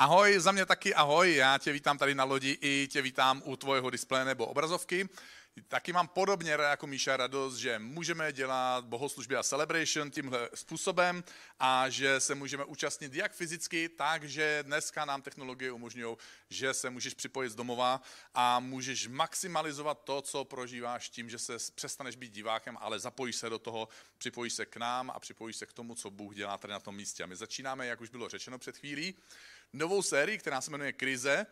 [0.00, 3.56] Ahoj, za mě taky ahoj, já tě vítám tady na lodi i tě vítám u
[3.56, 5.08] tvojho displeje nebo obrazovky.
[5.68, 11.24] Taky mám podobně jako Míša radost, že můžeme dělat bohoslužby a celebration tímhle způsobem
[11.60, 16.16] a že se můžeme účastnit jak fyzicky, tak, že dneska nám technologie umožňují,
[16.50, 18.02] že se můžeš připojit z domova
[18.34, 23.50] a můžeš maximalizovat to, co prožíváš tím, že se přestaneš být divákem, ale zapojíš se
[23.50, 23.88] do toho,
[24.18, 26.96] připojíš se k nám a připojíš se k tomu, co Bůh dělá tady na tom
[26.96, 27.22] místě.
[27.22, 29.14] A my začínáme, jak už bylo řečeno před chvílí,
[29.72, 31.46] novou sérii, která se jmenuje Krize.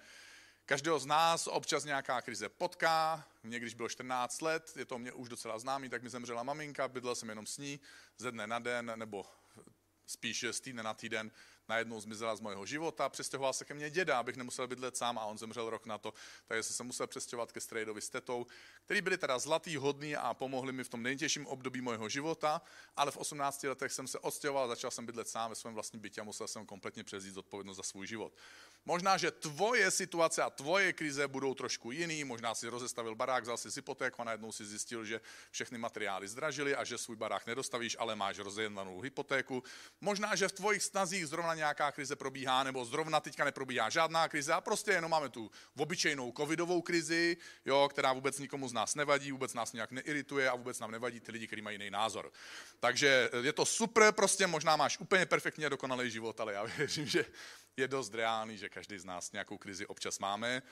[0.66, 3.26] Každého z nás občas nějaká krize potká.
[3.42, 6.88] Mě, když bylo 14 let, je to mě už docela známý, tak mi zemřela maminka,
[6.88, 7.80] bydlel jsem jenom s ní
[8.18, 9.26] ze dne na den, nebo
[10.06, 11.30] spíš z týdne na týden
[11.68, 15.24] najednou zmizela z mého života, přestěhoval se ke mně děda, abych nemusel bydlet sám a
[15.24, 16.14] on zemřel rok na to,
[16.46, 18.46] takže jsem se musel přestěhovat ke strejdovi s tetou,
[18.84, 22.62] který byli teda zlatý, hodný a pomohli mi v tom nejtěžším období mého života,
[22.96, 26.20] ale v 18 letech jsem se odstěhoval, začal jsem bydlet sám ve svém vlastním bytě
[26.20, 28.32] a musel jsem kompletně přezít odpovědnost za svůj život.
[28.84, 33.56] Možná, že tvoje situace a tvoje krize budou trošku jiný, možná si rozestavil barák, vzal
[33.56, 35.20] si hypotéku a najednou si zjistil, že
[35.50, 39.62] všechny materiály zdražily a že svůj barák nedostavíš, ale máš rozjednanou hypotéku.
[40.00, 44.52] Možná, že v tvojich snazích zrovna nějaká krize probíhá, nebo zrovna teďka neprobíhá žádná krize
[44.52, 49.32] a prostě jenom máme tu obyčejnou covidovou krizi, jo, která vůbec nikomu z nás nevadí,
[49.32, 52.32] vůbec nás nějak neirituje a vůbec nám nevadí ty lidi, kteří mají jiný názor.
[52.80, 57.24] Takže je to super, prostě možná máš úplně perfektně dokonalý život, ale já věřím, že
[57.76, 60.62] je dost reálný, že každý z nás nějakou krizi občas máme.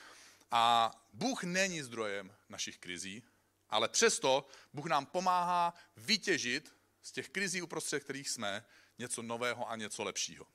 [0.50, 3.22] A Bůh není zdrojem našich krizí,
[3.70, 8.64] ale přesto Bůh nám pomáhá vytěžit z těch krizí, uprostřed kterých jsme,
[8.98, 10.46] něco nového a něco lepšího.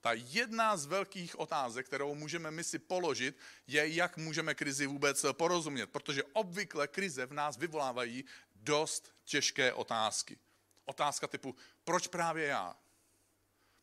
[0.00, 3.36] Ta jedna z velkých otázek, kterou můžeme my si položit,
[3.66, 10.38] je, jak můžeme krizi vůbec porozumět, protože obvykle krize v nás vyvolávají dost těžké otázky.
[10.84, 12.76] Otázka typu, proč právě já?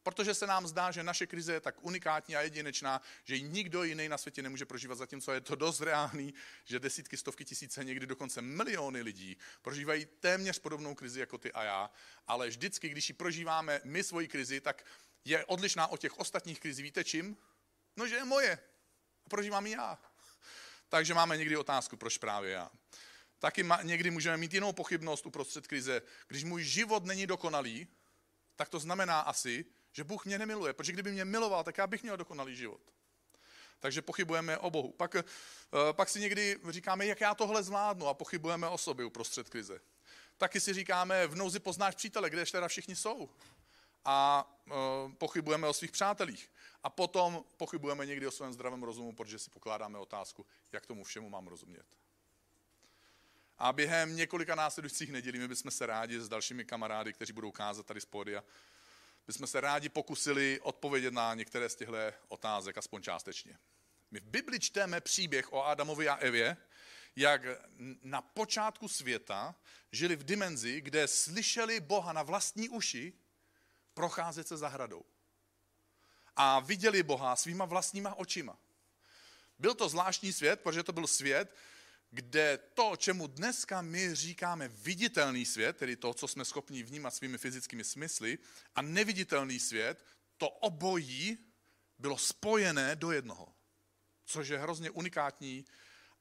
[0.05, 3.83] Protože se nám zdá, že naše krize je tak unikátní a jedinečná, že ji nikdo
[3.83, 6.33] jiný na světě nemůže prožívat, zatímco je to dost reálný,
[6.65, 11.63] že desítky, stovky tisíce, někdy dokonce miliony lidí prožívají téměř podobnou krizi jako ty a
[11.63, 11.89] já,
[12.27, 14.85] ale vždycky, když ji prožíváme my svoji krizi, tak
[15.25, 16.83] je odlišná od těch ostatních krizí.
[16.83, 17.37] Víte čím?
[17.95, 18.59] No, že je moje.
[19.25, 19.97] A prožívám ji já.
[20.89, 22.71] Takže máme někdy otázku, proč právě já.
[23.39, 26.01] Taky ma, někdy můžeme mít jinou pochybnost uprostřed krize.
[26.27, 27.87] Když můj život není dokonalý,
[28.55, 32.03] tak to znamená asi, že Bůh mě nemiluje, protože kdyby mě miloval, tak já bych
[32.03, 32.81] měl dokonalý život.
[33.79, 34.91] Takže pochybujeme o Bohu.
[34.91, 35.23] Pak, eh,
[35.91, 39.79] pak si někdy říkáme, jak já tohle zvládnu a pochybujeme o sobě uprostřed krize.
[40.37, 43.29] Taky si říkáme, v nouzi poznáš přítele, kde teda všichni jsou.
[44.05, 44.71] A e,
[45.13, 46.51] pochybujeme o svých přátelích.
[46.83, 51.29] A potom pochybujeme někdy o svém zdravém rozumu, protože si pokládáme otázku, jak tomu všemu
[51.29, 51.85] mám rozumět.
[53.57, 57.85] A během několika následujících nedělí my bychom se rádi s dalšími kamarády, kteří budou kázat
[57.85, 58.43] tady z pódia,
[59.27, 61.95] bychom se rádi pokusili odpovědět na některé z těchto
[62.27, 63.57] otázek, aspoň částečně.
[64.11, 66.57] My v Bibli čteme příběh o Adamovi a Evě,
[67.15, 67.41] jak
[68.01, 69.55] na počátku světa
[69.91, 73.13] žili v dimenzi, kde slyšeli Boha na vlastní uši
[73.93, 75.05] procházet se zahradou.
[76.35, 78.57] A viděli Boha svýma vlastníma očima.
[79.59, 81.55] Byl to zvláštní svět, protože to byl svět,
[82.15, 87.37] kde to, čemu dneska my říkáme viditelný svět, tedy to, co jsme schopni vnímat svými
[87.37, 88.37] fyzickými smysly,
[88.75, 90.05] a neviditelný svět,
[90.37, 91.37] to obojí
[91.99, 93.53] bylo spojené do jednoho.
[94.25, 95.65] Což je hrozně unikátní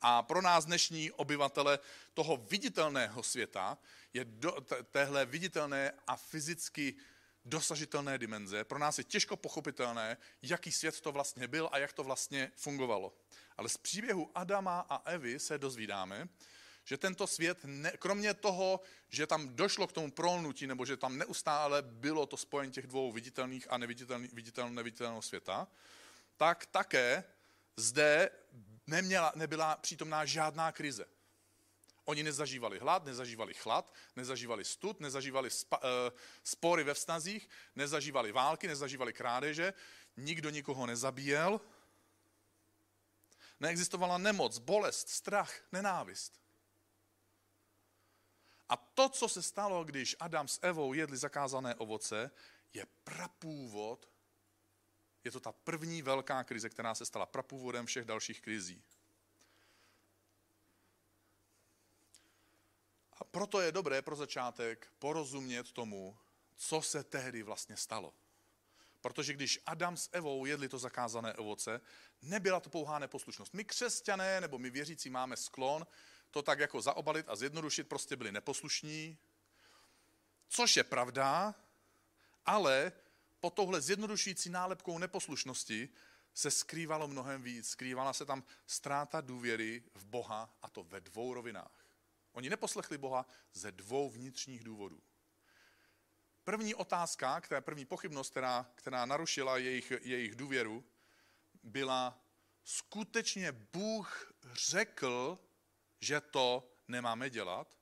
[0.00, 1.78] a pro nás dnešní obyvatele
[2.14, 3.78] toho viditelného světa
[4.12, 4.52] je do,
[4.90, 6.94] téhle viditelné a fyzicky
[7.44, 8.64] dosažitelné dimenze.
[8.64, 13.12] Pro nás je těžko pochopitelné, jaký svět to vlastně byl a jak to vlastně fungovalo.
[13.56, 16.28] Ale z příběhu Adama a Evy se dozvídáme,
[16.84, 21.18] že tento svět, ne, kromě toho, že tam došlo k tomu prolnutí, nebo že tam
[21.18, 25.68] neustále bylo to spojení těch dvou viditelných a neviditelných, viditelného, neviditelného světa,
[26.36, 27.24] tak také
[27.76, 28.30] zde
[28.86, 31.06] neměla, nebyla přítomná žádná krize.
[32.04, 35.84] Oni nezažívali hlad, nezažívali chlad, nezažívali stud, nezažívali spa, uh,
[36.44, 39.74] spory ve vztazích, nezažívali války, nezažívali krádeže,
[40.16, 41.60] nikdo nikoho nezabíjel,
[43.64, 46.40] neexistovala nemoc, bolest, strach, nenávist.
[48.68, 52.30] A to, co se stalo, když Adam s Evou jedli zakázané ovoce,
[52.72, 54.08] je prapůvod,
[55.24, 58.84] je to ta první velká krize, která se stala prapůvodem všech dalších krizí.
[63.12, 66.18] A proto je dobré pro začátek porozumět tomu,
[66.56, 68.14] co se tehdy vlastně stalo.
[69.04, 71.80] Protože když Adam s Evou jedli to zakázané ovoce,
[72.22, 73.54] nebyla to pouhá neposlušnost.
[73.54, 75.86] My křesťané nebo my věřící máme sklon
[76.30, 79.18] to tak jako zaobalit a zjednodušit, prostě byli neposlušní,
[80.48, 81.54] což je pravda,
[82.46, 82.92] ale
[83.40, 85.88] pod touhle zjednodušující nálepkou neposlušnosti
[86.34, 87.68] se skrývalo mnohem víc.
[87.68, 91.86] Skrývala se tam ztráta důvěry v Boha a to ve dvou rovinách.
[92.32, 95.02] Oni neposlechli Boha ze dvou vnitřních důvodů.
[96.44, 100.84] První otázka, která první pochybnost, která, která narušila jejich, jejich důvěru,
[101.62, 102.20] byla,
[102.64, 105.38] skutečně Bůh řekl,
[106.00, 107.76] že to nemáme dělat,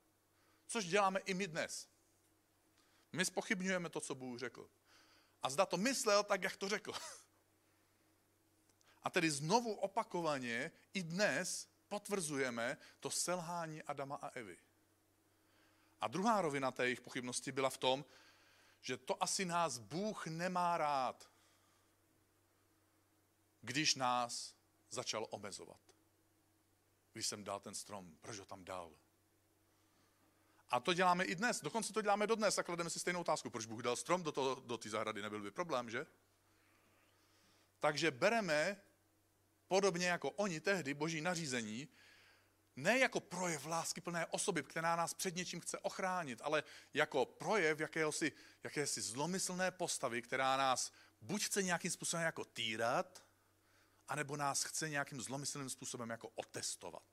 [0.67, 1.89] což děláme i my dnes.
[3.13, 4.69] My spochybňujeme to, co Bůh řekl.
[5.41, 6.93] A zda to myslel tak, jak to řekl.
[9.03, 14.57] A tedy znovu opakovaně i dnes potvrzujeme to selhání Adama a Evy.
[16.01, 18.05] A druhá rovina té jejich pochybnosti byla v tom,
[18.83, 21.29] že to asi nás Bůh nemá rád,
[23.61, 24.55] když nás
[24.89, 25.81] začal omezovat.
[27.13, 28.91] Když jsem dal ten strom, proč ho tam dal?
[30.69, 33.65] A to děláme i dnes, dokonce to děláme dodnes a klademe si stejnou otázku, proč
[33.65, 36.05] Bůh dal strom do, to, do zahrady, nebyl by problém, že?
[37.79, 38.81] Takže bereme
[39.67, 41.87] podobně jako oni tehdy boží nařízení,
[42.75, 47.79] ne jako projev lásky plné osoby, která nás před něčím chce ochránit, ale jako projev
[47.79, 48.31] jakéhosi,
[48.63, 50.91] jakési zlomyslné postavy, která nás
[51.21, 53.23] buď chce nějakým způsobem jako týrat,
[54.07, 57.03] anebo nás chce nějakým zlomyslným způsobem jako otestovat.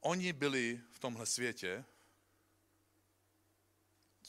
[0.00, 1.84] Oni byli v tomhle světě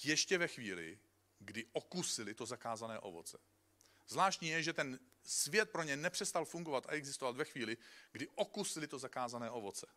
[0.04, 1.00] ještě ve chvíli,
[1.40, 3.38] kdy okusili to zakázané ovoce.
[4.08, 7.78] Zvláštní je, že ten svět pro ně nepřestal fungovat a existovat ve chvíli,
[8.12, 9.88] kdy okusili to zakázané ovoce.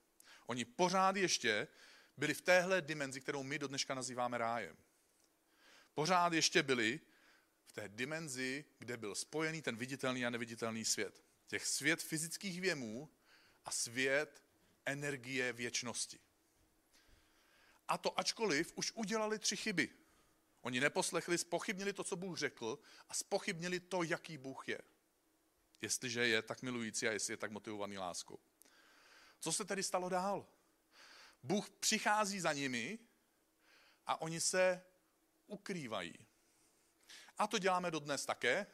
[0.47, 1.69] Oni pořád ještě
[2.17, 4.77] byli v téhle dimenzi, kterou my do dneška nazýváme rájem.
[5.95, 7.01] Pořád ještě byli
[7.65, 11.23] v té dimenzi, kde byl spojený ten viditelný a neviditelný svět.
[11.47, 13.11] Těch svět fyzických věmů
[13.65, 14.45] a svět
[14.87, 16.19] energie věčnosti.
[17.89, 19.91] A to ačkoliv už udělali tři chyby.
[20.61, 22.79] Oni neposlechli, spochybnili to, co Bůh řekl
[23.09, 24.81] a spochybnili to, jaký Bůh je.
[25.81, 28.39] Jestliže je tak milující a jestli je tak motivovaný láskou.
[29.41, 30.47] Co se tedy stalo dál?
[31.43, 32.99] Bůh přichází za nimi
[34.07, 34.85] a oni se
[35.47, 36.15] ukrývají.
[37.39, 38.67] A to děláme dodnes také.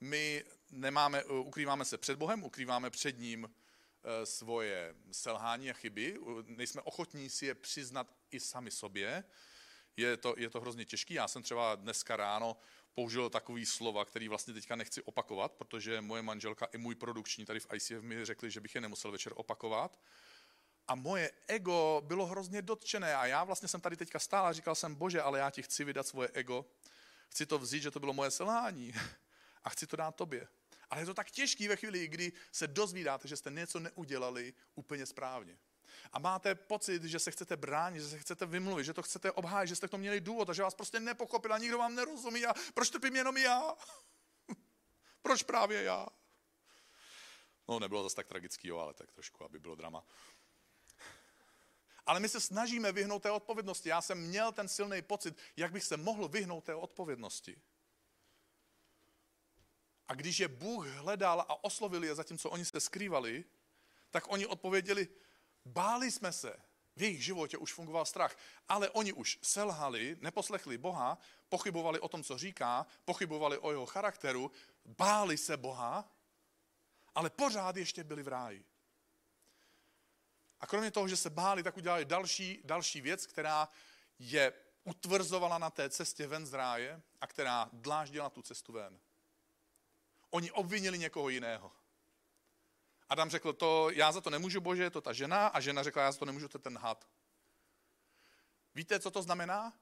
[0.00, 3.54] My nemáme, ukrýváme se před Bohem, ukrýváme před ním
[4.04, 9.24] eh, svoje selhání a chyby, nejsme ochotní si je přiznat i sami sobě,
[9.96, 11.14] je to, je to hrozně těžký.
[11.14, 12.56] Já jsem třeba dneska ráno
[12.94, 17.60] použil takový slova, který vlastně teďka nechci opakovat, protože moje manželka i můj produkční tady
[17.60, 20.00] v ICF mi řekli, že bych je nemusel večer opakovat.
[20.88, 24.74] A moje ego bylo hrozně dotčené a já vlastně jsem tady teďka stál a říkal
[24.74, 26.66] jsem, bože, ale já ti chci vydat svoje ego,
[27.28, 28.92] chci to vzít, že to bylo moje selhání
[29.64, 30.48] a chci to dát tobě.
[30.90, 35.06] Ale je to tak těžký ve chvíli, kdy se dozvídáte, že jste něco neudělali úplně
[35.06, 35.58] správně
[36.12, 39.68] a máte pocit, že se chcete bránit, že se chcete vymluvit, že to chcete obhájit,
[39.68, 42.54] že jste k tomu měli důvod a že vás prostě nepochopila, nikdo vám nerozumí a
[42.74, 43.74] proč trpím jenom já?
[45.22, 46.06] proč právě já?
[47.68, 50.04] No, nebylo zase tak tragický, jo, ale tak trošku, aby bylo drama.
[52.06, 53.88] Ale my se snažíme vyhnout té odpovědnosti.
[53.88, 57.62] Já jsem měl ten silný pocit, jak bych se mohl vyhnout té odpovědnosti.
[60.08, 63.44] A když je Bůh hledal a oslovil je, zatímco oni se skrývali,
[64.10, 65.08] tak oni odpověděli,
[65.64, 66.56] Báli jsme se.
[66.96, 68.36] V jejich životě už fungoval strach,
[68.68, 74.50] ale oni už selhali, neposlechli Boha, pochybovali o tom, co říká, pochybovali o jeho charakteru,
[74.84, 76.12] báli se Boha,
[77.14, 78.64] ale pořád ještě byli v ráji.
[80.60, 83.68] A kromě toho, že se báli, tak udělali další, další věc, která
[84.18, 84.52] je
[84.84, 89.00] utvrzovala na té cestě ven z ráje a která dláždila tu cestu ven.
[90.30, 91.72] Oni obvinili někoho jiného.
[93.10, 96.02] Adam řekl, to já za to nemůžu, bože, je to ta žena, a žena řekla,
[96.02, 97.08] já za to nemůžu, to je ten had.
[98.74, 99.78] Víte, co to znamená?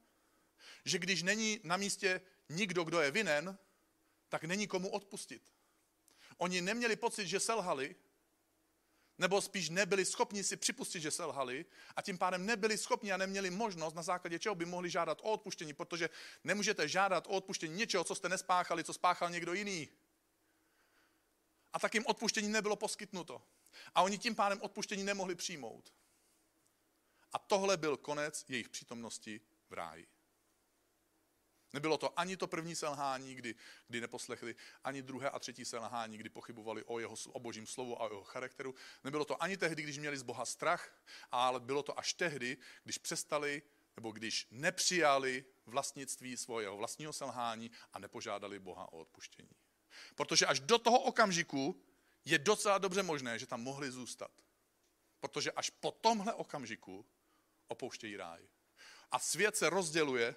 [0.85, 3.58] Že když není na místě nikdo, kdo je vinen,
[4.28, 5.52] tak není komu odpustit.
[6.37, 7.97] Oni neměli pocit, že selhali,
[9.18, 11.66] nebo spíš nebyli schopni si připustit, že selhali
[11.97, 15.30] a tím pádem nebyli schopni a neměli možnost, na základě čeho by mohli žádat o
[15.32, 16.11] odpuštění, protože
[16.44, 19.88] nemůžete žádat o odpuštění něčeho, co jste nespáchali, co spáchal někdo jiný
[21.72, 23.42] a tak jim odpuštění nebylo poskytnuto.
[23.94, 25.92] A oni tím pádem odpuštění nemohli přijmout.
[27.32, 30.06] A tohle byl konec jejich přítomnosti v ráji.
[31.72, 33.54] Nebylo to ani to první selhání, kdy,
[33.88, 38.04] kdy neposlechli, ani druhé a třetí selhání, kdy pochybovali o jeho o božím slovu a
[38.04, 38.75] o jeho charakteru.
[39.04, 42.98] Nebylo to ani tehdy, když měli z Boha strach, ale bylo to až tehdy, když
[42.98, 43.62] přestali
[43.96, 49.50] nebo když nepřijali vlastnictví svého vlastního selhání a nepožádali Boha o odpuštění.
[50.14, 51.83] Protože až do toho okamžiku
[52.25, 54.31] je docela dobře možné, že tam mohli zůstat.
[55.21, 57.07] Protože až po tomhle okamžiku
[57.69, 58.49] opouštějí ráj.
[59.11, 60.35] A svět se rozděluje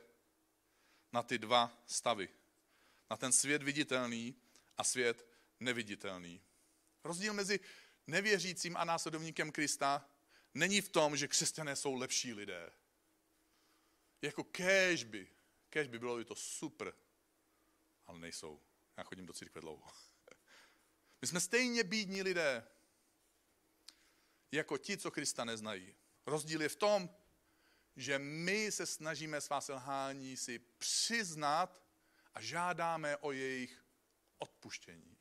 [1.13, 2.29] na ty dva stavy.
[3.09, 4.35] na ten svět viditelný
[4.77, 5.27] a svět
[5.59, 6.41] neviditelný.
[7.03, 7.59] Rozdíl mezi
[8.07, 10.09] nevěřícím a následovníkem Krista
[10.53, 12.71] není v tom, že křesťané jsou lepší lidé.
[14.21, 15.27] Jako kéž by,
[15.69, 16.93] kéž by bylo by to super,
[18.07, 18.61] ale nejsou.
[18.97, 19.91] Já chodím do církve dlouho.
[21.21, 22.67] My jsme stejně bídní lidé,
[24.51, 25.95] jako ti, co Krista neznají.
[26.25, 27.09] Rozdíl je v tom,
[27.95, 31.83] že my se snažíme svá selhání si přiznat
[32.33, 33.85] a žádáme o jejich
[34.37, 35.20] odpuštění.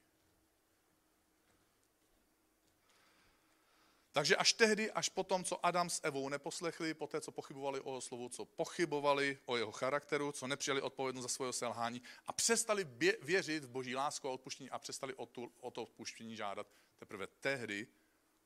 [4.21, 7.89] Takže až tehdy, až potom, co Adam s Evou neposlechli, po té, co pochybovali o
[7.89, 12.87] jeho slovu, co pochybovali o jeho charakteru, co nepřijali odpovědnost za svoje selhání a přestali
[13.23, 16.67] věřit v boží lásku a odpuštění a přestali o, tu, o to odpuštění žádat,
[16.99, 17.87] teprve tehdy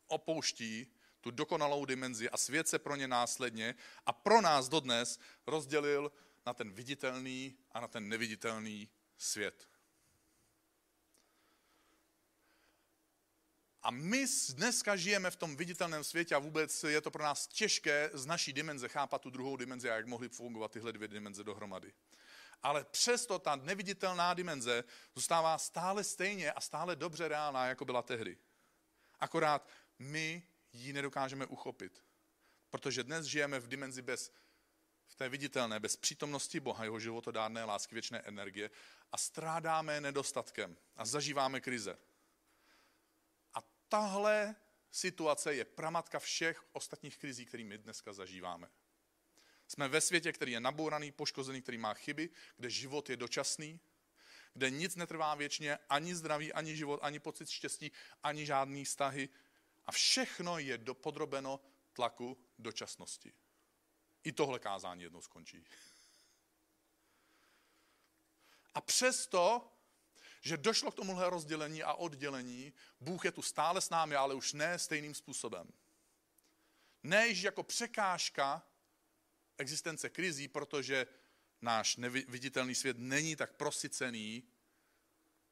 [0.07, 0.87] opouští
[1.21, 3.75] tu dokonalou dimenzi a svět se pro ně následně
[4.07, 6.13] a pro nás dodnes rozdělil
[6.47, 8.89] na ten viditelný a na ten neviditelný
[9.19, 9.69] svět.
[13.85, 18.11] A my dneska žijeme v tom viditelném světě a vůbec je to pro nás těžké
[18.13, 21.93] z naší dimenze chápat tu druhou dimenzi a jak mohly fungovat tyhle dvě dimenze dohromady.
[22.63, 28.39] Ale přesto ta neviditelná dimenze zůstává stále stejně a stále dobře reálná, jako byla tehdy.
[29.21, 32.03] Akorát my ji nedokážeme uchopit.
[32.71, 34.33] Protože dnes žijeme v dimenzi bez,
[35.07, 38.71] v té viditelné, bez přítomnosti Boha, jeho životodárné lásky, věčné energie
[39.13, 41.97] a strádáme nedostatkem a zažíváme krize.
[43.95, 44.55] Tahle
[44.91, 48.71] situace je pramatka všech ostatních krizí, my dneska zažíváme.
[49.69, 53.81] Jsme ve světě, který je nabouraný, poškozený, který má chyby, kde život je dočasný,
[54.53, 59.29] kde nic netrvá věčně, ani zdraví, ani život, ani pocit štěstí, ani žádný vztahy,
[59.87, 61.61] a všechno je do, podrobeno
[61.93, 63.33] tlaku dočasnosti.
[64.25, 65.65] I tohle kázání jednou skončí.
[68.75, 69.73] A přesto,
[70.45, 74.53] že došlo k tomuhle rozdělení a oddělení, Bůh je tu stále s námi, ale už
[74.53, 75.73] ne stejným způsobem.
[77.03, 78.67] Ne již jako překážka
[79.59, 81.07] existence krizí, protože
[81.63, 84.49] náš neviditelný svět není tak prosycený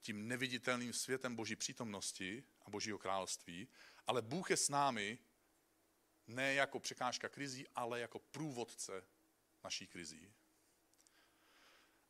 [0.01, 3.69] tím neviditelným světem Boží přítomnosti a Božího království,
[4.07, 5.19] ale Bůh je s námi
[6.27, 9.05] ne jako překážka krizí, ale jako průvodce
[9.65, 10.33] naší krizí.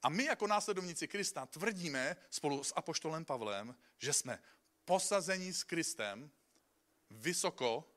[0.02, 4.42] A my jako následovníci Krista tvrdíme spolu s apoštolem Pavlem, že jsme
[4.84, 6.30] posazení s Kristem
[7.10, 7.92] vysoko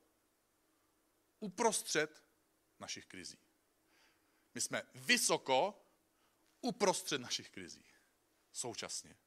[1.39, 2.23] uprostřed
[2.79, 3.37] našich krizí.
[4.53, 5.81] My jsme vysoko
[6.61, 7.85] uprostřed našich krizí.
[8.51, 9.17] Současně.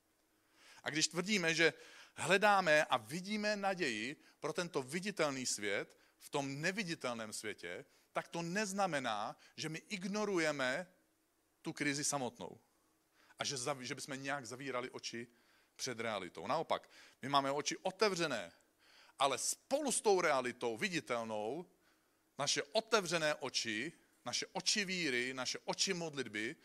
[0.83, 1.73] A když tvrdíme, že
[2.15, 9.37] hledáme a vidíme naději pro tento viditelný svět v tom neviditelném světě, tak to neznamená,
[9.57, 10.87] že my ignorujeme
[11.63, 12.61] tu krizi samotnou.
[13.39, 15.27] A že, že bychom nějak zavírali oči
[15.77, 16.47] před realitou.
[16.47, 16.91] Naopak,
[17.23, 18.53] my máme oči otevřené,
[19.19, 21.67] ale spolu s tou realitou viditelnou,
[22.39, 23.93] naše otevřené oči,
[24.25, 26.57] naše oči víry, naše oči modlitby,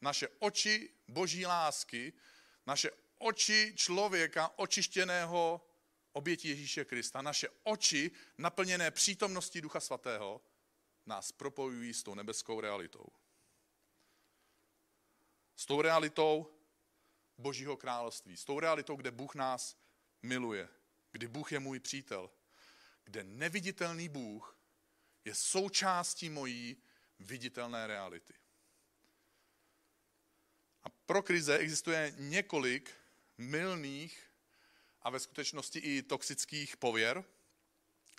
[0.00, 2.12] naše oči boží lásky,
[2.66, 5.66] naše oči člověka očištěného
[6.12, 10.40] obětí Ježíše Krista, naše oči naplněné přítomností Ducha Svatého
[11.06, 13.06] nás propojují s tou nebeskou realitou.
[15.60, 16.56] S tou realitou
[17.38, 19.76] Božího království, s tou realitou, kde Bůh nás
[20.22, 20.68] miluje,
[21.12, 22.30] kdy Bůh je můj přítel,
[23.04, 24.58] kde neviditelný Bůh
[25.24, 26.82] je součástí mojí
[27.18, 28.34] viditelné reality.
[30.82, 32.94] A pro krize existuje několik
[33.38, 34.30] mylných
[35.02, 37.24] a ve skutečnosti i toxických pověr.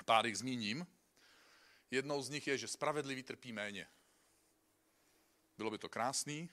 [0.05, 0.87] Pár jich zmíním.
[1.91, 3.87] Jednou z nich je, že spravedlivý trpí méně.
[5.57, 6.49] Bylo by to krásný,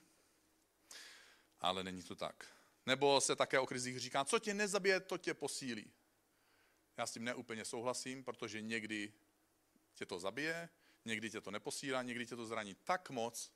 [1.60, 2.46] ale není to tak.
[2.86, 5.92] Nebo se také o krizích říká, co tě nezabije, to tě posílí.
[6.96, 9.12] Já s tím neúplně souhlasím, protože někdy
[9.94, 10.68] tě to zabije,
[11.04, 13.52] někdy tě to neposílá, někdy tě to zraní tak moc,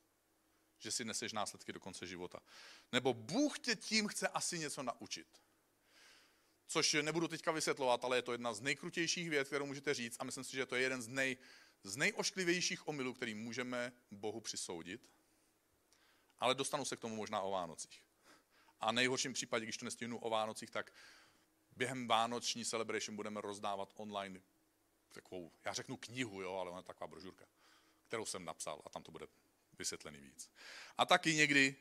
[0.78, 2.40] že si neseš následky do konce života.
[2.92, 5.42] Nebo Bůh tě tím chce asi něco naučit.
[6.66, 10.24] Což nebudu teďka vysvětlovat, ale je to jedna z nejkrutějších věc, kterou můžete říct a
[10.24, 11.36] myslím si, že to je jeden z, nej,
[11.84, 15.10] z nejošklivějších omylů, který můžeme Bohu přisoudit.
[16.42, 18.02] Ale dostanu se k tomu možná o Vánocích.
[18.80, 20.92] A nejhorším případě, když to nestihnu o Vánocích, tak
[21.76, 24.40] během Vánoční celebration budeme rozdávat online
[25.12, 27.44] takovou, já řeknu knihu, jo, ale ona je taková brožurka,
[28.06, 29.26] kterou jsem napsal a tam to bude
[29.78, 30.50] vysvětlený víc.
[30.98, 31.76] A taky někdy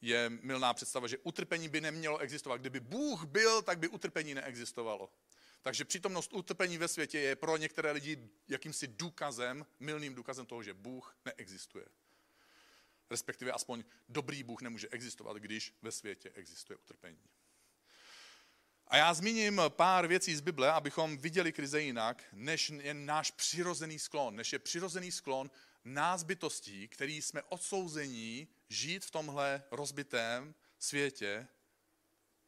[0.00, 2.60] je milná představa, že utrpení by nemělo existovat.
[2.60, 5.12] Kdyby Bůh byl, tak by utrpení neexistovalo.
[5.62, 10.74] Takže přítomnost utrpení ve světě je pro některé lidi jakýmsi důkazem, milným důkazem toho, že
[10.74, 11.86] Bůh neexistuje.
[13.10, 17.22] Respektive aspoň dobrý Bůh nemůže existovat, když ve světě existuje utrpení.
[18.86, 23.98] A já zmíním pár věcí z Bible, abychom viděli krize jinak, než je náš přirozený
[23.98, 25.50] sklon, než je přirozený sklon
[25.84, 31.48] nás bytostí, který jsme odsouzení žít v tomhle rozbitém světě,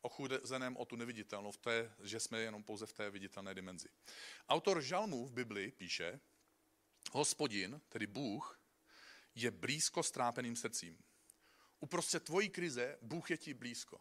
[0.01, 3.89] ochuzeném o tu neviditelnou, v té, že jsme jenom pouze v té viditelné dimenzi.
[4.49, 6.21] Autor žalmů v Bibli píše,
[7.13, 8.61] hospodin, tedy Bůh,
[9.37, 10.99] je blízko strápeným srdcím.
[11.81, 14.01] Uprostřed tvojí krize Bůh je ti blízko.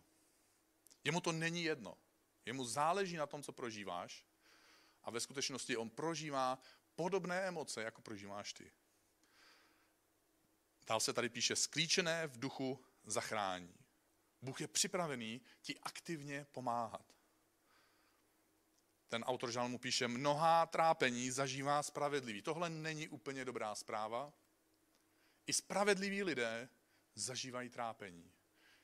[1.04, 1.98] Jemu to není jedno.
[2.46, 4.26] Jemu záleží na tom, co prožíváš
[5.04, 6.60] a ve skutečnosti on prožívá
[6.96, 8.72] podobné emoce, jako prožíváš ty.
[10.88, 13.74] Dál se tady píše, sklíčené v duchu zachrání.
[14.42, 17.14] Bůh je připravený ti aktivně pomáhat.
[19.08, 22.42] Ten autor žalmu píše, mnohá trápení zažívá spravedlivý.
[22.42, 24.34] Tohle není úplně dobrá zpráva.
[25.48, 26.70] I spravedliví lidé
[27.16, 28.32] zažívají trápení.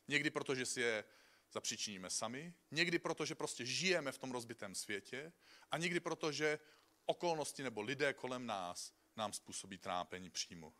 [0.07, 1.03] Někdy proto, že si je
[1.51, 5.33] zapříčiníme sami, někdy proto, že prostě žijeme v tom rozbitém světě
[5.71, 6.59] a někdy proto, že
[7.05, 10.73] okolnosti nebo lidé kolem nás nám způsobí trápení přímo.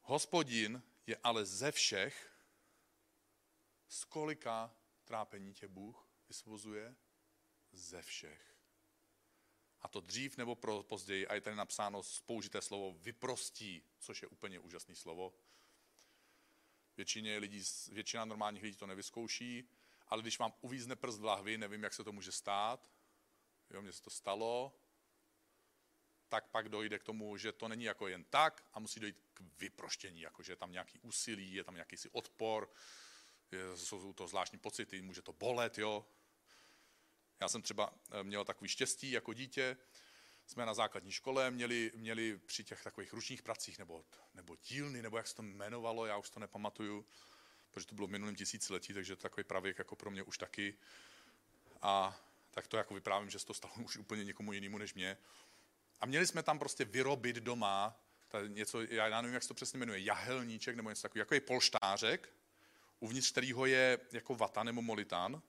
[0.00, 2.34] Hospodin je ale ze všech,
[3.88, 6.96] z kolika trápení tě Bůh vysvozuje?
[7.72, 8.53] Ze všech.
[9.84, 14.28] A to dřív nebo pro později, a je tady napsáno použité slovo vyprostí, což je
[14.28, 15.34] úplně úžasné slovo.
[16.96, 19.68] Většině lidí, většina normálních lidí to nevyzkouší,
[20.08, 22.90] ale když vám uvízne prst v lahvi, nevím, jak se to může stát,
[23.70, 24.78] jo, mně se to stalo,
[26.28, 29.40] tak pak dojde k tomu, že to není jako jen tak a musí dojít k
[29.58, 32.70] vyproštění, jako že je tam nějaký úsilí, je tam nějaký si odpor,
[33.52, 36.06] je, jsou to zvláštní pocity, může to bolet, jo.
[37.44, 39.76] Já jsem třeba eh, měl takový štěstí jako dítě,
[40.46, 44.04] jsme na základní škole měli, měli při těch takových ručních pracích nebo,
[44.34, 47.06] nebo dílny, nebo jak se to jmenovalo, já už to nepamatuju,
[47.70, 50.74] protože to bylo v minulém tisíciletí, takže to takový pravěk jako pro mě už taky.
[51.82, 55.16] A tak to jako vyprávím, že se to stalo už úplně někomu jinému než mě.
[56.00, 58.00] A měli jsme tam prostě vyrobit doma
[58.46, 62.32] něco, já nevím, jak se to přesně jmenuje, jahelníček nebo něco takového, jako je polštářek,
[63.00, 65.42] uvnitř kterého je jako vata nebo molitán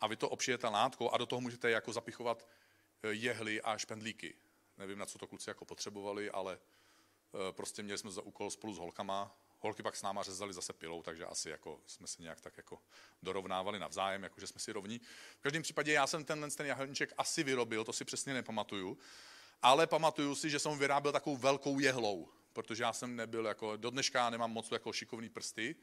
[0.00, 2.48] a vy to obšijete látkou a do toho můžete jako zapichovat
[3.02, 4.34] eh, jehly a špendlíky.
[4.78, 8.74] Nevím, na co to kluci jako potřebovali, ale eh, prostě měli jsme za úkol spolu
[8.74, 9.36] s holkama.
[9.60, 12.78] Holky pak s náma řezali zase pilou, takže asi jako jsme se nějak tak jako
[13.22, 15.00] dorovnávali navzájem, jako že jsme si rovní.
[15.38, 18.98] V každém případě já jsem ten, ten jahelníček asi vyrobil, to si přesně nepamatuju,
[19.62, 23.90] ale pamatuju si, že jsem vyráběl takovou velkou jehlou, protože já jsem nebyl jako, do
[23.90, 25.76] dneška nemám moc jako šikovný prsty,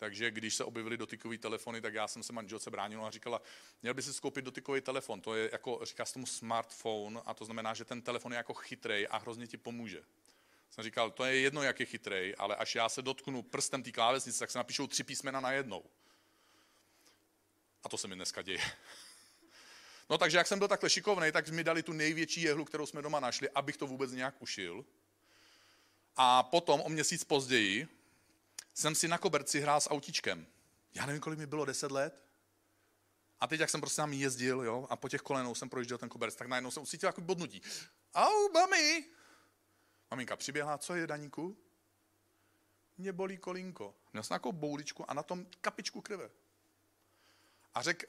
[0.00, 3.42] takže když se objevily dotykové telefony, tak já jsem se manželce bránil a říkala,
[3.82, 7.44] měl by si skoupit dotykový telefon, to je jako, říká se tomu smartphone a to
[7.44, 10.02] znamená, že ten telefon je jako chytrej a hrozně ti pomůže.
[10.70, 13.92] Jsem říkal, to je jedno, jak je chytrej, ale až já se dotknu prstem té
[13.92, 15.84] klávesnice, tak se napíšou tři písmena na jednou.
[17.84, 18.60] A to se mi dneska děje.
[20.10, 23.02] No takže jak jsem byl takhle šikovný, tak mi dali tu největší jehlu, kterou jsme
[23.02, 24.84] doma našli, abych to vůbec nějak ušil.
[26.16, 27.99] A potom o měsíc později
[28.80, 30.46] jsem si na koberci hrál s autíčkem.
[30.94, 32.24] Já nevím, kolik mi bylo, 10 let.
[33.40, 36.08] A teď, jak jsem prostě tam jezdil, jo, a po těch kolenou jsem projížděl ten
[36.08, 37.62] koberec, tak najednou jsem ucítil jako bodnutí.
[38.14, 39.04] Au, mami!
[40.10, 41.56] Maminka přiběhla, co je, Daníku?
[42.98, 43.94] Mě bolí kolínko.
[44.12, 46.30] Měl jsem nějakou bouličku a na tom kapičku krve.
[47.74, 48.04] A řek,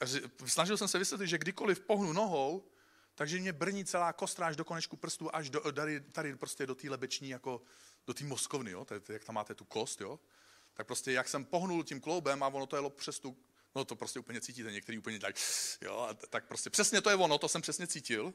[0.46, 2.68] snažil jsem se vysvětlit, že kdykoliv pohnu nohou,
[3.14, 6.74] takže mě brní celá kostra až do konečku prstů, až do, tady, tady prostě do
[6.74, 7.62] té lebeční, jako
[8.06, 8.84] do té mozkovny, jo?
[8.84, 10.20] Tady, jak tam máte tu kost, jo?
[10.74, 13.36] Tak prostě jak jsem pohnul tím kloubem a ono to jelo přes tu,
[13.74, 15.36] no to prostě úplně cítíte, některý úplně tak,
[15.80, 18.34] jo, tak prostě přesně to je ono, to jsem přesně cítil.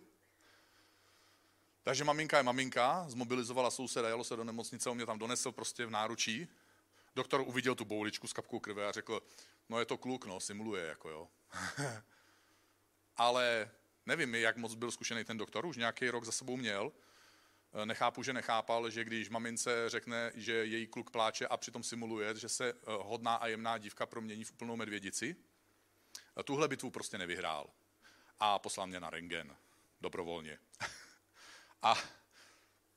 [1.84, 5.86] Takže maminka je maminka, zmobilizovala souseda, jelo se do nemocnice, on mě tam donesl prostě
[5.86, 6.48] v náručí.
[7.16, 9.22] Doktor uviděl tu bouličku s kapkou krve a řekl,
[9.70, 11.28] no je to kluk, no, simuluje, jako jo.
[13.18, 13.72] Ale
[14.06, 16.92] nevím, jak moc byl zkušený ten doktor, už nějaký rok za sebou měl,
[17.86, 22.50] nechápu, že nechápal, že když mamince řekne, že její kluk pláče a přitom simuluje, že
[22.50, 25.36] se eh, hodná a jemná dívka promění v úplnou medvědici,
[26.40, 27.70] eh, tuhle bitvu prostě nevyhrál.
[28.40, 29.58] A poslal mě na rengen.
[30.02, 30.60] Dobrovolně.
[31.82, 31.96] a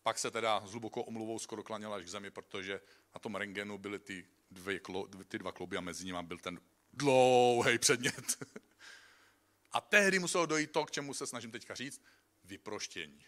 [0.03, 2.81] pak se teda s hlubokou omluvou skoro klaněla až k zemi, protože
[3.15, 4.81] na tom rengenu byly ty, dvě,
[5.29, 6.61] ty dva kluby a mezi nimi byl ten
[6.93, 8.45] dlouhý předmět.
[9.73, 12.03] a tehdy muselo dojít to, k čemu se snažím teďka říct,
[12.45, 13.25] vyproštění.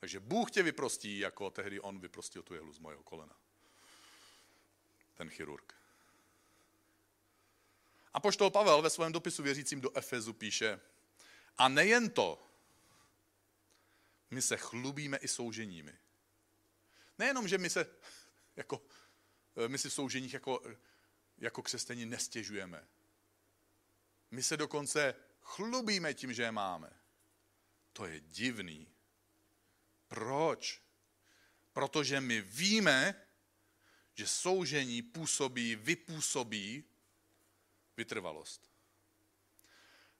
[0.00, 3.36] Takže Bůh tě vyprostí, jako tehdy on vyprostil tu jehlu z mojeho kolena.
[5.14, 5.74] Ten chirurg.
[8.14, 10.80] A poštol Pavel ve svém dopisu věřícím do Efezu píše,
[11.58, 12.48] a nejen to,
[14.30, 15.98] my se chlubíme i souženími.
[17.18, 17.86] Nejenom, že my se
[18.56, 18.82] jako,
[19.66, 20.62] my si v souženích jako,
[21.38, 22.88] jako křesťani nestěžujeme.
[24.30, 26.90] My se dokonce chlubíme tím, že je máme.
[27.92, 28.88] To je divný.
[30.08, 30.82] Proč?
[31.72, 33.14] Protože my víme,
[34.14, 36.84] že soužení působí, vypůsobí
[37.96, 38.70] vytrvalost.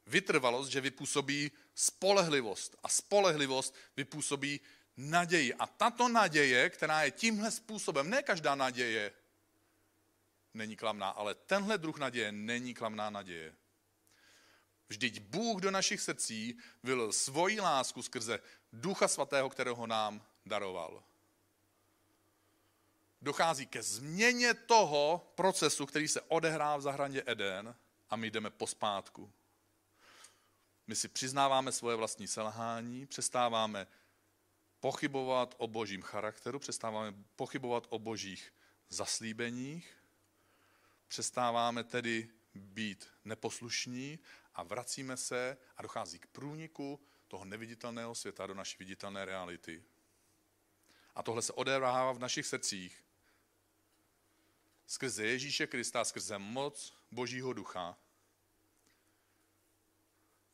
[0.07, 2.77] Vytrvalost, že vypůsobí spolehlivost.
[2.83, 4.61] A spolehlivost vypůsobí
[4.97, 5.55] naději.
[5.55, 9.13] A tato naděje, která je tímhle způsobem, ne každá naděje
[10.55, 13.55] není klamná, ale tenhle druh naděje není klamná naděje.
[14.89, 18.41] Vždyť Bůh do našich srdcí vylil svoji lásku skrze
[18.73, 21.03] Ducha Svatého, kterého nám daroval.
[23.23, 27.75] Dochází ke změně toho procesu, který se odehrá v zahradě Eden
[28.11, 29.33] a my jdeme pospátku.
[30.87, 33.87] My si přiznáváme svoje vlastní selhání, přestáváme
[34.81, 38.53] pochybovat o božím charakteru, přestáváme pochybovat o božích
[38.89, 39.97] zaslíbeních,
[41.09, 44.19] přestáváme tedy být neposlušní
[44.59, 49.85] a vracíme se a dochází k průniku toho neviditelného světa do naší viditelné reality.
[51.15, 53.05] A tohle se odehrává v našich srdcích.
[54.87, 57.99] Skrze Ježíše Krista, skrze moc Božího ducha,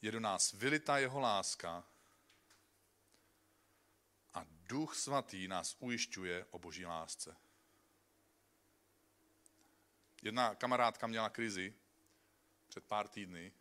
[0.02, 1.84] je do nás vylita jeho láska
[4.34, 7.36] a duch svatý nás ujišťuje o boží lásce.
[10.22, 11.74] Jedna kamarádka měla krizi
[12.68, 13.52] před pár týdny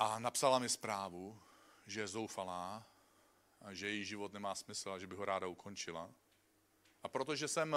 [0.00, 1.40] a napsala mi zprávu,
[1.86, 2.86] že je zoufalá
[3.60, 6.10] a že její život nemá smysl a že by ho ráda ukončila.
[7.02, 7.76] A protože jsem,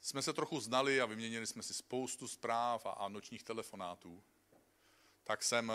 [0.00, 4.22] jsme se trochu znali a vyměnili jsme si spoustu zpráv a, a nočních telefonátů,
[5.24, 5.72] tak jsem,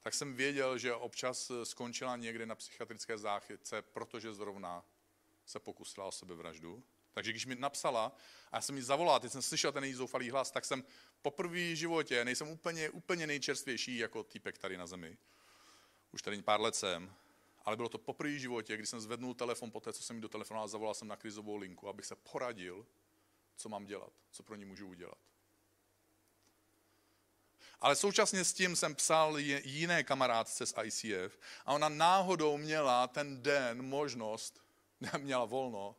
[0.00, 4.84] tak jsem věděl, že občas skončila někde na psychiatrické záchytce, protože zrovna
[5.46, 6.82] se pokusila o sebevraždu.
[7.12, 8.16] Takže když mi napsala
[8.52, 10.84] a já jsem jí zavolal, teď jsem slyšel ten její zoufalý hlas, tak jsem
[11.22, 15.16] poprvé v životě, nejsem úplně, úplně nejčerstvější jako týpek tady na zemi.
[16.12, 17.14] Už tady pár let jsem,
[17.64, 20.22] ale bylo to poprvé v životě, kdy jsem zvednul telefon po té, co jsem jí
[20.22, 22.86] do telefonu a zavolal jsem na krizovou linku, abych se poradil,
[23.56, 25.18] co mám dělat, co pro ní můžu udělat.
[27.80, 33.42] Ale současně s tím jsem psal jiné kamarádce z ICF a ona náhodou měla ten
[33.42, 34.62] den možnost,
[35.18, 35.96] měla volno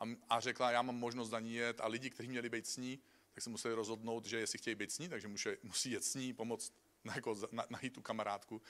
[0.00, 2.76] a, a řekla, já mám možnost za ní jet a lidi, kteří měli být s
[2.76, 2.98] ní,
[3.34, 6.14] tak se museli rozhodnout, že jestli chtějí být s ní, takže musí, musí jet s
[6.14, 6.72] ní, pomoct
[7.14, 8.62] jako, na, najít tu kamarádku.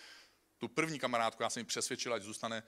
[0.59, 2.63] Tu první kamarádku já jsem ji přesvědčil, ať zůstane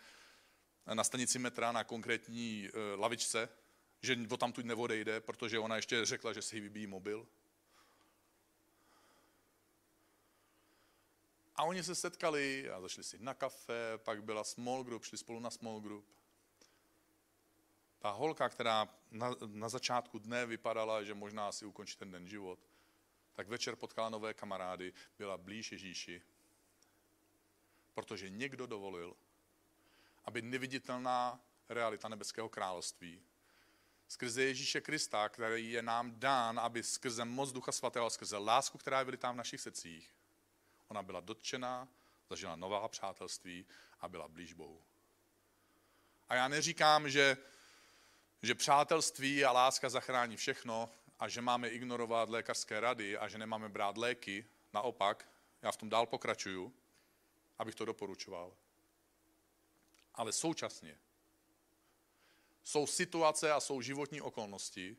[0.95, 3.49] na stanici metra na konkrétní uh, lavičce,
[4.03, 7.27] že o tam tu neodejde, protože ona ještě řekla, že si jí vybíjí mobil.
[11.57, 15.41] A oni se setkali a zašli si na kafe, pak byla small group, šli spolu
[15.41, 16.07] na small group.
[17.99, 22.59] Ta holka, která na, na začátku dne vypadala, že možná si ukončí ten den život,
[23.35, 26.23] tak večer potkala nové kamarády, byla blíž Ježíši,
[27.95, 29.17] protože někdo dovolil,
[30.25, 33.23] aby neviditelná realita nebeského království
[34.09, 38.99] skrze Ježíše Krista, který je nám dán, aby skrze moc Ducha Svatého, skrze lásku, která
[38.99, 40.15] je vylitá v našich srdcích,
[40.89, 41.89] ona byla dotčená,
[42.31, 43.67] zažila nová přátelství
[44.01, 44.83] a byla blíž Bohu.
[46.29, 47.37] A já neříkám, že
[48.43, 53.69] že přátelství a láska zachrání všechno a že máme ignorovat lékařské rady a že nemáme
[53.69, 54.47] brát léky.
[54.73, 55.29] Naopak,
[55.63, 56.73] já v tom dál pokračuju,
[57.59, 58.53] abych to doporučoval.
[60.15, 60.99] Ale současně
[62.65, 64.97] jsou situace a jsou životní okolnosti,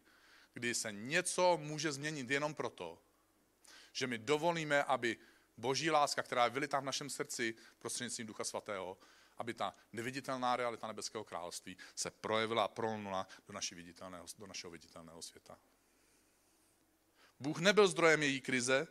[0.53, 3.01] kdy se něco může změnit jenom proto,
[3.93, 5.17] že my dovolíme, aby
[5.57, 8.97] boží láska, která je vylitá v našem srdci prostřednictvím Ducha Svatého,
[9.39, 14.71] aby ta neviditelná realita nebeského království se projevila a prolnula do, naši viditelného, do našeho
[14.71, 15.59] viditelného světa.
[17.39, 18.87] Bůh nebyl zdrojem její krize,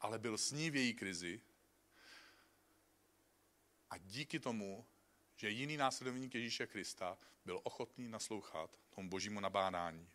[0.00, 1.40] ale byl s ní v její krizi.
[3.90, 4.86] A díky tomu,
[5.36, 10.10] že jiný následovník Ježíše Krista byl ochotný naslouchat tomu božímu nabádání.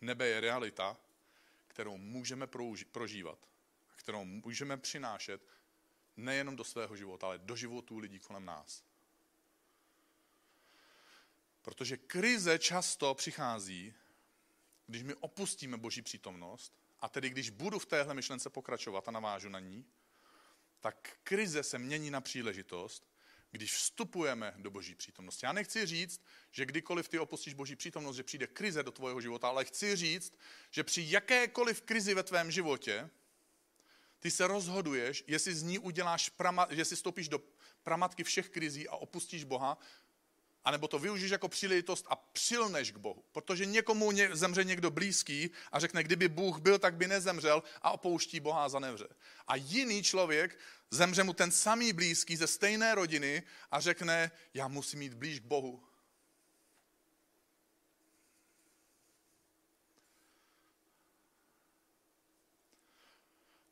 [0.00, 0.96] Nebe je realita,
[1.68, 2.46] kterou můžeme
[2.92, 3.38] prožívat,
[3.96, 5.46] kterou můžeme přinášet
[6.18, 8.84] nejenom do svého života, ale do životů lidí kolem nás.
[11.62, 13.94] Protože krize často přichází,
[14.86, 19.48] když my opustíme Boží přítomnost, a tedy když budu v téhle myšlence pokračovat a navážu
[19.48, 19.84] na ní,
[20.80, 23.10] tak krize se mění na příležitost,
[23.50, 25.46] když vstupujeme do Boží přítomnosti.
[25.46, 26.20] Já nechci říct,
[26.52, 30.38] že kdykoliv ty opustíš Boží přítomnost, že přijde krize do tvého života, ale chci říct,
[30.70, 33.10] že při jakékoliv krizi ve tvém životě
[34.20, 37.40] Ty se rozhoduješ, jestli z ní uděláš, prama, jestli stoupíš do
[37.82, 39.78] pramatky všech krizí a opustíš Boha,
[40.64, 43.24] anebo to využiješ jako příležitost a přilneš k Bohu.
[43.32, 48.40] Protože někomu zemře někdo blízký a řekne, kdyby Bůh byl, tak by nezemřel a opouští
[48.40, 49.08] Boha a zanevře.
[49.46, 50.58] A jiný člověk
[50.90, 55.44] zemře mu ten samý blízký ze stejné rodiny a řekne, já musím mít blíž k
[55.44, 55.87] Bohu.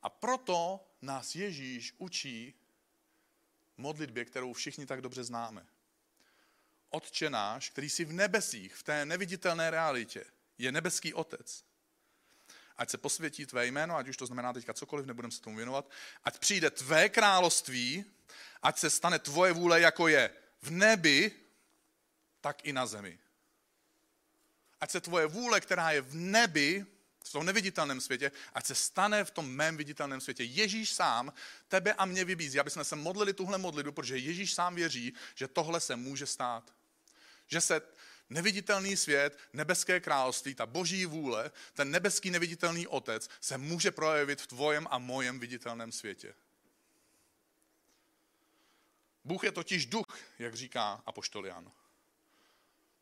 [0.07, 2.55] A proto nás Ježíš učí
[3.77, 5.67] modlitbě, kterou všichni tak dobře známe.
[6.91, 10.25] Otče náš, který jsi v nebesích, v té neviditelné realitě,
[10.59, 11.65] je nebeský otec.
[12.77, 15.91] Ať se posvětí tvé jméno, ať už to znamená teďka cokoliv, nebudeme se tomu věnovat.
[16.25, 18.05] Ať přijde tvé království,
[18.63, 20.31] ať se stane tvoje vůle, jako je
[20.63, 21.33] v nebi,
[22.41, 23.19] tak i na zemi.
[24.81, 26.87] Ať se tvoje vůle, která je v nebi,
[27.29, 30.45] v tom neviditelném světě, ať se stane v tom mém viditelném světě.
[30.45, 31.33] Ježíš sám
[31.69, 35.49] tebe a mě vybízí, aby jsme se modlili tuhle modlitbu, protože Ježíš sám věří, že
[35.49, 36.75] tohle se může stát.
[37.47, 37.81] Že se
[38.31, 44.47] neviditelný svět, nebeské království, ta boží vůle, ten nebeský neviditelný otec se může projevit v
[44.47, 46.35] tvojem a mojem viditelném světě.
[49.25, 50.07] Bůh je totiž duch,
[50.39, 51.73] jak říká apoštol Jan.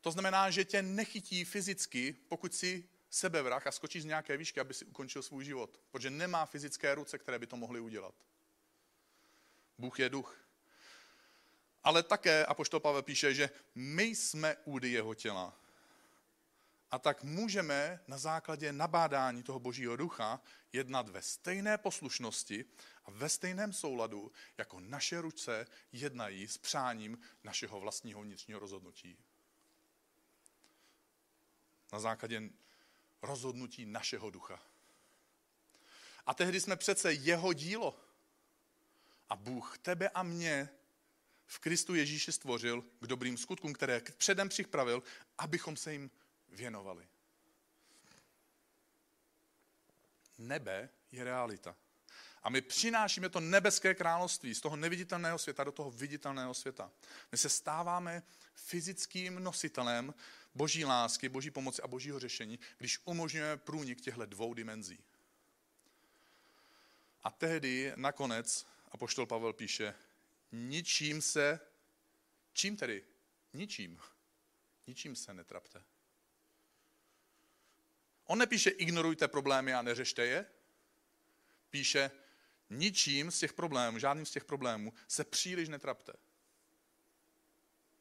[0.01, 4.73] To znamená, že tě nechytí fyzicky, pokud si sebevrah a skočíš z nějaké výšky, aby
[4.73, 5.79] si ukončil svůj život.
[5.91, 8.15] Protože nemá fyzické ruce, které by to mohly udělat.
[9.77, 10.37] Bůh je duch.
[11.83, 15.53] Ale také Apoštol Pavel píše, že my jsme údy jeho těla.
[16.91, 20.41] A tak můžeme na základě nabádání toho božího ducha
[20.73, 22.65] jednat ve stejné poslušnosti
[23.05, 29.17] a ve stejném souladu, jako naše ruce jednají s přáním našeho vlastního vnitřního rozhodnutí.
[31.93, 32.41] Na základě
[33.21, 34.59] rozhodnutí našeho ducha.
[36.25, 37.99] A tehdy jsme přece jeho dílo.
[39.29, 40.69] A Bůh tebe a mě
[41.45, 45.03] v Kristu Ježíši stvořil k dobrým skutkům, které předem připravil,
[45.37, 46.11] abychom se jim
[46.49, 47.07] věnovali.
[50.37, 51.75] Nebe je realita.
[52.45, 56.91] A my přinášíme to nebeské království z toho neviditelného světa do toho viditelného světa.
[57.31, 58.23] My se stáváme
[58.55, 60.13] fyzickým nositelem
[60.55, 65.03] boží lásky, boží pomoci a božího řešení, když umožňujeme průnik těchto dvou dimenzí.
[67.23, 69.93] A tehdy nakonec apoštol Pavel píše,
[70.51, 71.59] ničím se,
[72.53, 73.03] čím tedy?
[73.53, 73.99] Ničím.
[74.87, 75.83] Ničím se netrapte.
[78.25, 80.45] On nepíše, ignorujte problémy a neřešte je.
[81.69, 82.11] Píše,
[82.69, 86.13] ničím z těch problémů, žádným z těch problémů se příliš netrapte.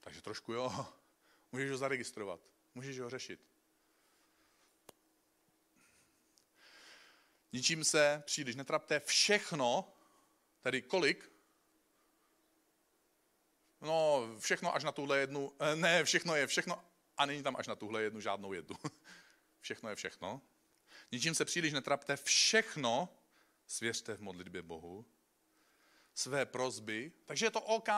[0.01, 0.87] Takže trošku jo,
[1.53, 2.41] můžeš ho zaregistrovat,
[2.75, 3.41] můžeš ho řešit.
[7.53, 9.93] Ničím se příliš netrapte, všechno,
[10.61, 11.33] tedy kolik?
[13.81, 16.85] No, všechno až na tuhle jednu, eh, ne, všechno je všechno
[17.17, 18.77] a není tam až na tuhle jednu žádnou jednu.
[19.61, 20.41] Všechno je všechno.
[21.13, 23.09] Ničím se příliš netrapte, všechno
[23.67, 25.07] svěřte v modlitbě Bohu,
[26.15, 27.89] své prozby, takže je to OK.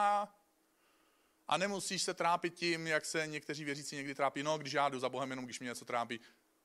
[1.47, 4.99] A nemusíš se trápit tím, jak se někteří věřící někdy trápí, no, když já jdu
[4.99, 6.19] za Bohem, jenom když mě něco trápí.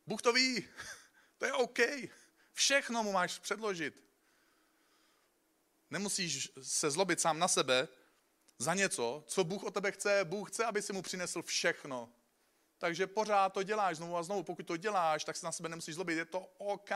[0.07, 0.69] Bůh to ví,
[1.39, 1.79] to je OK.
[2.53, 4.03] Všechno mu máš předložit.
[5.91, 7.89] Nemusíš se zlobit sám na sebe
[8.59, 10.25] za něco, co Bůh od tebe chce.
[10.25, 12.13] Bůh chce, aby si mu přinesl všechno.
[12.79, 14.43] Takže pořád to děláš znovu a znovu.
[14.43, 16.19] Pokud to děláš, tak se na sebe nemusíš zlobit.
[16.19, 16.91] Je to OK.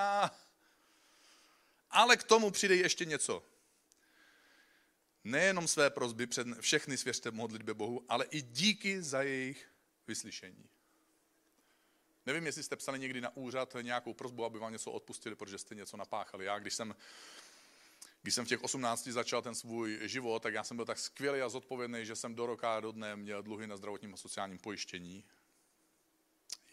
[1.90, 3.42] Ale k tomu přidej ještě něco.
[5.24, 9.68] Nejenom své prozby před všechny svěřte modlitbě Bohu, ale i díky za jejich
[10.06, 10.68] vyslyšení.
[12.26, 15.74] Nevím, jestli jste psali někdy na úřad nějakou prozbu, aby vám něco odpustili, protože jste
[15.74, 16.44] něco napáchali.
[16.44, 16.94] Já, když jsem,
[18.22, 21.40] když jsem v těch 18 začal ten svůj život, tak já jsem byl tak skvělý
[21.40, 24.58] a zodpovědný, že jsem do roka a do dne měl dluhy na zdravotním a sociálním
[24.58, 25.24] pojištění.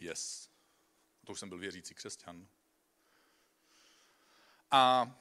[0.00, 0.48] Yes.
[1.26, 2.46] To už jsem byl věřící křesťan.
[4.74, 5.14] A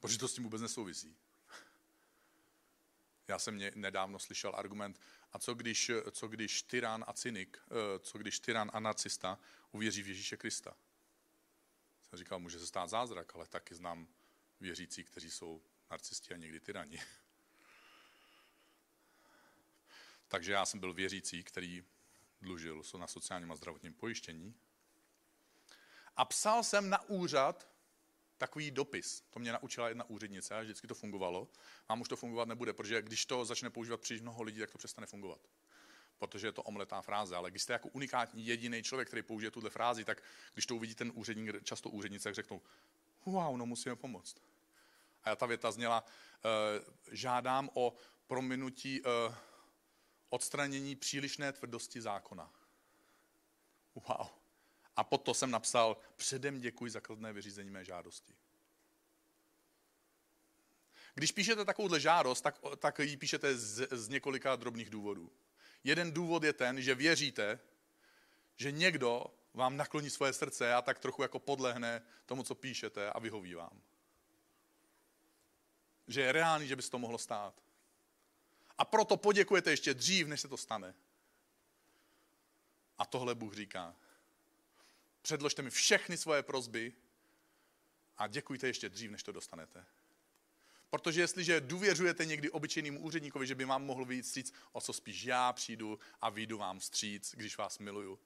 [0.00, 1.16] protože to s tím vůbec nesouvisí.
[3.28, 5.00] Já jsem nedávno slyšel argument,
[5.32, 9.38] a co když, co když tyran a cynik, eh, co když tyran a nacista
[9.72, 10.76] uvěří v Ježíše Krista?
[12.02, 14.08] Jsem říkal, může se stát zázrak, ale taky znám
[14.60, 17.02] věřící, kteří jsou narcisti a někdy tyrani.
[20.28, 21.84] Takže já jsem byl věřící, který
[22.40, 24.54] dlužil na sociálním a zdravotním pojištění.
[26.16, 27.75] A psal jsem na úřad
[28.38, 29.24] takový dopis.
[29.30, 31.48] To mě naučila jedna úřednice a vždycky to fungovalo.
[31.88, 34.78] Vám už to fungovat nebude, protože když to začne používat příliš mnoho lidí, tak to
[34.78, 35.40] přestane fungovat.
[36.18, 37.36] Protože je to omletá fráze.
[37.36, 40.22] Ale když jste jako unikátní jediný člověk, který použije tuhle frázi, tak
[40.54, 42.62] když to uvidí ten úředník, často úřednice, tak řeknou,
[43.24, 44.36] wow, no musíme pomoct.
[45.24, 46.04] A ta věta zněla,
[47.10, 47.94] žádám o
[48.26, 49.02] prominutí
[50.28, 52.52] odstranění přílišné tvrdosti zákona.
[53.94, 54.26] Wow.
[54.96, 58.34] A potom jsem napsal, předem děkuji za kladné vyřízení mé žádosti.
[61.14, 65.32] Když píšete takovouhle žádost, tak, tak ji píšete z, z několika drobných důvodů.
[65.84, 67.60] Jeden důvod je ten, že věříte,
[68.56, 73.18] že někdo vám nakloní svoje srdce a tak trochu jako podlehne tomu, co píšete a
[73.18, 73.80] vyhoví vám.
[76.08, 77.62] Že je reálný, že by se to mohlo stát.
[78.78, 80.94] A proto poděkujete ještě dřív, než se to stane.
[82.98, 83.96] A tohle Bůh říká.
[85.26, 86.92] Předložte mi všechny svoje prozby
[88.16, 89.86] a děkujte ještě dřív, než to dostanete.
[90.90, 95.24] Protože jestliže důvěřujete někdy obyčejnému úředníkovi, že by vám mohl vyjít stříc, o co spíš
[95.24, 98.18] já přijdu a vyjdu vám stříc, když vás miluju.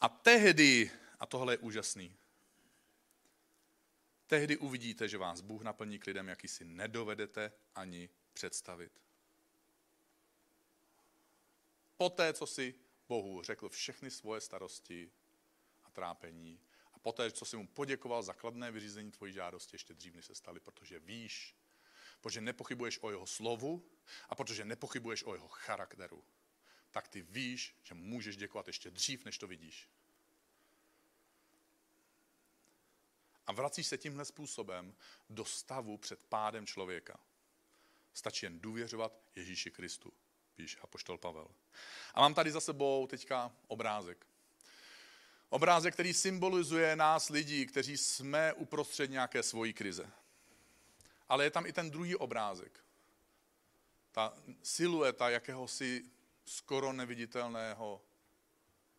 [0.00, 2.16] A tehdy, a tohle je úžasný,
[4.26, 8.92] tehdy uvidíte, že vás Bůh naplní k lidem, jaký si nedovedete ani představit.
[11.96, 12.74] Poté, co si
[13.12, 15.12] Bohu řekl všechny svoje starosti
[15.84, 16.60] a trápení,
[16.92, 20.34] a poté, co si mu poděkoval za kladné vyřízení tvojí žádosti, ještě dřív, než se
[20.34, 21.56] stali, protože víš,
[22.20, 23.84] protože nepochybuješ o jeho slovu
[24.28, 26.24] a protože nepochybuješ o jeho charakteru,
[26.90, 29.88] tak ty víš, že můžeš děkovat ještě dřív, než to vidíš.
[33.46, 34.94] A vracíš se tímhle způsobem
[35.30, 37.20] do stavu před pádem člověka.
[38.14, 40.12] Stačí jen důvěřovat Ježíši Kristu,
[40.62, 41.48] píše apoštol Pavel.
[42.14, 44.26] A mám tady za sebou teďka obrázek.
[45.48, 50.10] Obrázek, který symbolizuje nás lidí, kteří jsme uprostřed nějaké svojí krize.
[51.28, 52.84] Ale je tam i ten druhý obrázek.
[54.12, 56.04] Ta silueta jakéhosi
[56.44, 58.02] skoro neviditelného,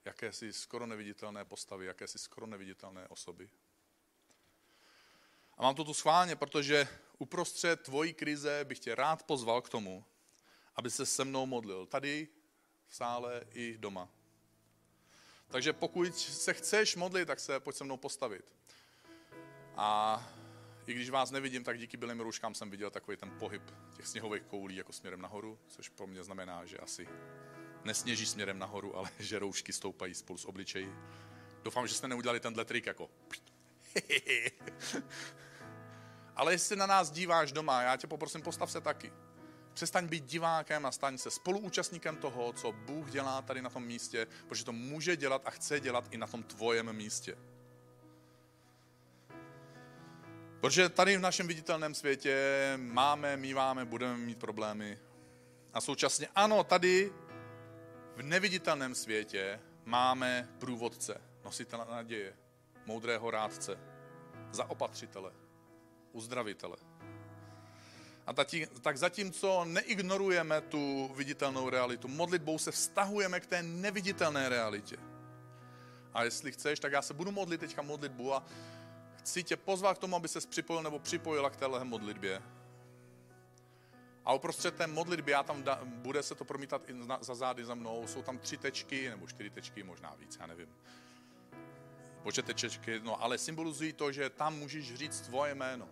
[0.06, 3.50] jakési skoro neviditelné postavy, jakési skoro neviditelné osoby.
[5.58, 10.06] A mám to tu schválně, protože uprostřed tvojí krize bych tě rád pozval k tomu,
[10.76, 11.86] aby se se mnou modlil.
[11.86, 12.28] Tady
[12.88, 14.10] v sále i doma.
[15.48, 18.54] Takže pokud se chceš modlit, tak se pojď se mnou postavit.
[19.76, 20.20] A
[20.86, 23.62] i když vás nevidím, tak díky bílým rouškám jsem viděl takový ten pohyb
[23.96, 27.08] těch sněhových koulí jako směrem nahoru, což pro mě znamená, že asi
[27.84, 30.96] nesněží směrem nahoru, ale že roušky stoupají spolu s obličeji.
[31.64, 33.10] Doufám, že jste neudělali tenhle trik jako
[36.36, 39.14] Ale jestli na nás díváš doma, já tě poprosím, postav se taky.
[39.74, 44.28] Přestaň být divákem a staň se spoluúčastníkem toho, co Bůh dělá tady na tom místě,
[44.48, 47.38] protože to může dělat a chce dělat i na tom tvojem místě.
[50.60, 52.38] Protože tady v našem viditelném světě
[52.78, 55.00] máme, míváme, budeme mít problémy.
[55.74, 57.12] A současně ano, tady
[58.16, 62.34] v neviditelném světě máme průvodce, nositele naděje,
[62.86, 63.80] moudrého rádce,
[64.52, 65.32] zaopatřitele,
[66.12, 66.78] uzdravitele.
[68.28, 74.98] A tati, tak zatímco neignorujeme tu viditelnou realitu, modlitbou se vztahujeme k té neviditelné realitě.
[76.14, 78.44] A jestli chceš, tak já se budu modlit teďka modlitbu a
[79.16, 82.42] chci tě pozvat k tomu, aby se připojil nebo připojila k téhle modlitbě.
[84.26, 87.66] A uprostřed té modlitby, já tam da, bude se to promítat i na, za zády
[87.66, 90.70] za mnou, jsou tam tři tečky, nebo čtyři tečky, možná víc, já nevím.
[92.24, 95.90] Počet tečky, no ale symbolizují to, že tam můžeš říct tvoje jméno.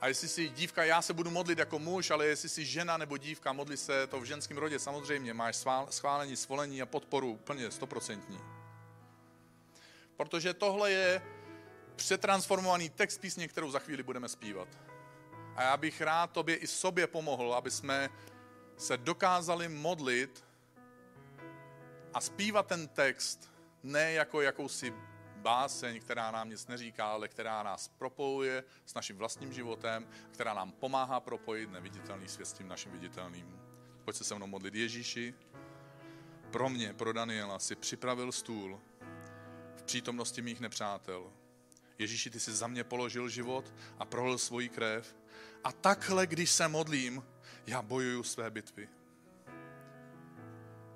[0.00, 3.16] A jestli jsi dívka, já se budu modlit jako muž, ale jestli jsi žena nebo
[3.16, 8.40] dívka, modli se to v ženském rodě, samozřejmě máš schválení, svolení a podporu úplně stoprocentní.
[10.16, 11.22] Protože tohle je
[11.96, 14.68] přetransformovaný text písně, kterou za chvíli budeme zpívat.
[15.56, 18.10] A já bych rád tobě i sobě pomohl, aby jsme
[18.76, 20.44] se dokázali modlit
[22.14, 24.94] a zpívat ten text ne jako jakousi
[25.46, 30.72] báseň, která nám nic neříká, ale která nás propojuje s naším vlastním životem, která nám
[30.72, 33.60] pomáhá propojit neviditelný svět s tím naším viditelným.
[34.04, 35.34] Pojď se se mnou modlit Ježíši.
[36.50, 38.80] Pro mě, pro Daniela, si připravil stůl
[39.76, 41.32] v přítomnosti mých nepřátel.
[41.98, 45.16] Ježíši, ty jsi za mě položil život a prohl svoji krev.
[45.64, 47.24] A takhle, když se modlím,
[47.66, 48.88] já bojuju své bitvy.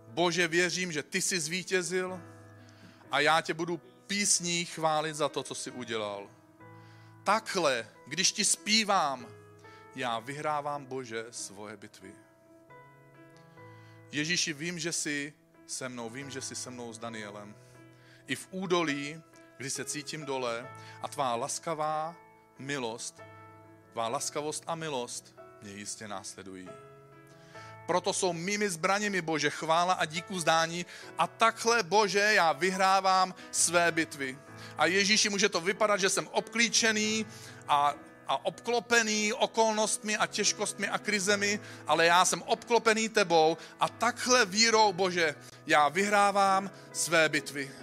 [0.09, 2.21] Bože, věřím, že ty jsi zvítězil
[3.11, 3.81] a já tě budu
[4.11, 6.31] písní chválit za to, co jsi udělal.
[7.25, 9.27] Takhle, když ti zpívám,
[9.95, 12.15] já vyhrávám, Bože, svoje bitvy.
[14.13, 15.35] Ježíši, vím, že jsi
[15.67, 17.55] se mnou, vím, že jsi se mnou s Danielem.
[18.27, 19.23] I v údolí,
[19.57, 22.17] kdy se cítím dole a tvá laskavá
[22.59, 23.23] milost,
[23.93, 26.69] tvá laskavost a milost mě jistě následují.
[27.91, 30.87] Proto jsou mými zbraněmi, Bože, chvála a díku zdání.
[31.19, 34.39] A takhle, Bože, já vyhrávám své bitvy.
[34.79, 37.27] A Ježíši, může to vypadat, že jsem obklíčený
[37.69, 37.95] a
[38.27, 44.93] a obklopený okolnostmi a těžkostmi a krizemi, ale já jsem obklopený tebou a takhle vírou,
[44.93, 45.35] Bože,
[45.67, 47.80] já vyhrávám své bitvy.